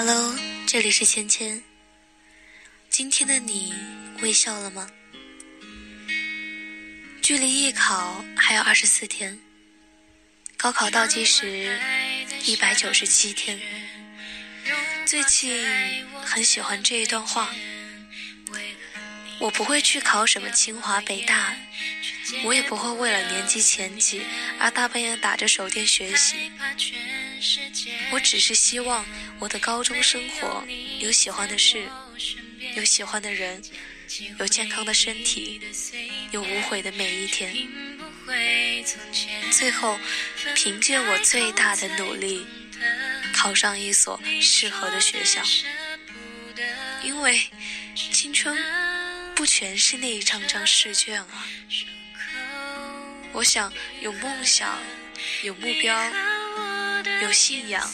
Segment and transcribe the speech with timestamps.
[0.00, 0.32] Hello，
[0.64, 1.60] 这里是芊芊。
[2.88, 3.74] 今天的你
[4.22, 4.88] 微笑了吗？
[7.20, 9.36] 距离艺考还有二十四天，
[10.56, 11.76] 高考倒计时
[12.44, 13.60] 一百九十七天。
[15.04, 17.52] 最近很喜欢这一段话：
[19.40, 21.54] 我不会去考什么清华北大。
[22.44, 24.20] 我也不会为了年级前几
[24.58, 26.50] 而大半夜打着手电学习。
[28.12, 29.04] 我只是希望
[29.38, 30.62] 我的高中生活
[30.98, 31.88] 有喜欢的事，
[32.76, 33.62] 有喜欢的人，
[34.38, 35.60] 有健康的身体，
[36.32, 37.54] 有无悔的每一天。
[39.50, 39.98] 最后，
[40.54, 42.46] 凭借我最大的努力，
[43.32, 45.40] 考上一所适合的学校。
[47.02, 47.40] 因为
[47.94, 48.54] 青春
[49.38, 51.46] 不全是那一张张试卷啊。
[53.30, 54.76] 我想有梦想，
[55.44, 55.96] 有目标，
[57.22, 57.88] 有信仰，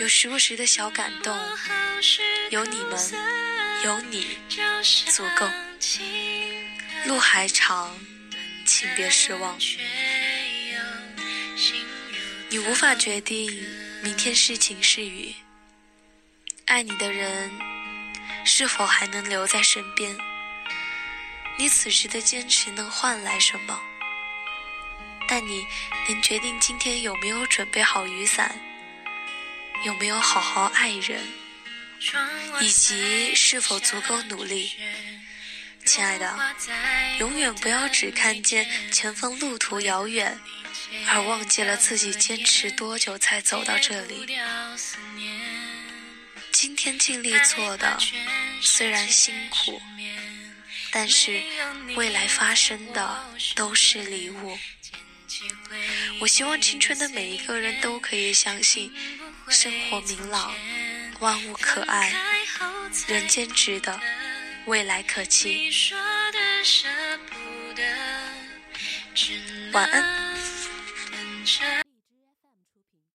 [0.00, 1.38] 有时不时的小感动，
[2.50, 2.98] 有你们，
[3.84, 4.26] 有你，
[5.12, 5.48] 足够。
[7.04, 7.96] 路还长，
[8.66, 9.56] 请别失望。
[12.48, 13.64] 你无法决定
[14.02, 15.32] 明天是晴是雨，
[16.64, 17.52] 爱你的人
[18.44, 20.12] 是否还能留在身边？
[21.58, 23.80] 你此时的坚持能换来什么？
[25.28, 25.66] 但你
[26.08, 28.54] 能决定今天有没有准备好雨伞，
[29.84, 31.20] 有没有好好爱人，
[32.60, 34.72] 以及是否足够努力？
[35.84, 36.36] 亲爱的，
[37.18, 40.38] 永远不要只看见前方路途遥远，
[41.08, 44.26] 而忘记了自己坚持多久才走到这里。
[46.52, 47.98] 今天尽力做的，
[48.60, 49.80] 虽然辛苦，
[50.98, 51.42] 但是
[51.94, 53.22] 未来发生的
[53.54, 54.58] 都是礼物。
[56.20, 58.90] 我希望青春的每一个人都可以相信，
[59.50, 60.54] 生活明朗，
[61.20, 62.14] 万物可爱，
[63.08, 64.00] 人间值得，
[64.64, 65.70] 未来可期。
[69.72, 71.85] 晚安。